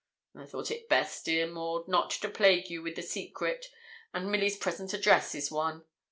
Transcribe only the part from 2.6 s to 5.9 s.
you with a secret, and Milly's present address is one.